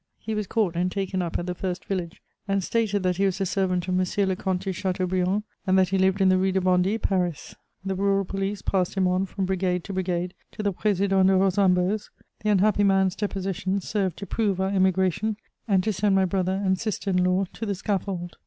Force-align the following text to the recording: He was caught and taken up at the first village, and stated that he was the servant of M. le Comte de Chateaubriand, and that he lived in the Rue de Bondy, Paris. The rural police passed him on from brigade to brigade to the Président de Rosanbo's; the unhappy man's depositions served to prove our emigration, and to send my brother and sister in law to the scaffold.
He 0.17 0.33
was 0.33 0.47
caught 0.47 0.75
and 0.75 0.91
taken 0.91 1.21
up 1.21 1.37
at 1.37 1.45
the 1.45 1.53
first 1.53 1.85
village, 1.85 2.23
and 2.47 2.63
stated 2.63 3.03
that 3.03 3.17
he 3.17 3.25
was 3.27 3.37
the 3.37 3.45
servant 3.45 3.87
of 3.87 3.99
M. 3.99 4.27
le 4.27 4.35
Comte 4.35 4.63
de 4.63 4.71
Chateaubriand, 4.73 5.43
and 5.67 5.77
that 5.77 5.89
he 5.89 5.99
lived 5.99 6.21
in 6.21 6.29
the 6.29 6.39
Rue 6.39 6.51
de 6.51 6.59
Bondy, 6.59 6.97
Paris. 6.97 7.53
The 7.85 7.93
rural 7.93 8.25
police 8.25 8.63
passed 8.63 8.95
him 8.95 9.07
on 9.07 9.27
from 9.27 9.45
brigade 9.45 9.83
to 9.83 9.93
brigade 9.93 10.33
to 10.53 10.63
the 10.63 10.73
Président 10.73 11.27
de 11.27 11.35
Rosanbo's; 11.37 12.09
the 12.43 12.49
unhappy 12.49 12.83
man's 12.83 13.15
depositions 13.15 13.87
served 13.87 14.17
to 14.17 14.25
prove 14.25 14.59
our 14.59 14.69
emigration, 14.69 15.37
and 15.67 15.83
to 15.83 15.93
send 15.93 16.15
my 16.15 16.25
brother 16.25 16.59
and 16.65 16.79
sister 16.79 17.11
in 17.11 17.23
law 17.23 17.45
to 17.53 17.63
the 17.67 17.75
scaffold. 17.75 18.37